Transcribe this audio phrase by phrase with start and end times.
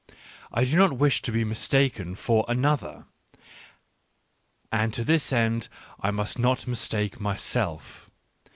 [0.51, 3.05] I do not wish to be mistaken for another—
[4.71, 5.67] and to this end
[5.99, 8.09] I must not mistake myself.